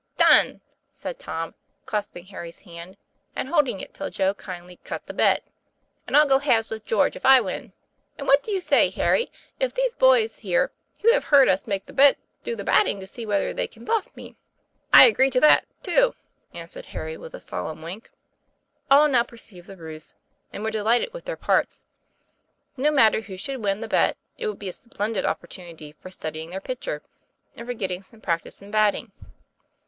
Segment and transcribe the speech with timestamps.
[0.17, 0.61] "Done,
[0.91, 1.53] "said Tom,
[1.85, 2.97] clasping Harry's hand,
[3.35, 5.43] and holding it till Joe kindly "cut" the bet.
[6.07, 7.71] "And I'll go halves with George if I win.
[8.17, 10.71] And what do you say, Harry, if these boys here,
[11.03, 13.85] who have heard us make the bet, do the batting to see whether they can
[13.85, 14.35] bluff me?"
[14.91, 16.15] "I agree to that, too,"
[16.51, 18.09] answered Harry, with a solemn wink.
[18.89, 20.15] All now perceived the ruse
[20.51, 21.85] and were delighted with their parts.
[22.75, 26.49] No matter who should win the bet, it would be a splendid opportunity for studying
[26.49, 27.03] their pitcher,
[27.55, 29.11] and for getting some practice in batting.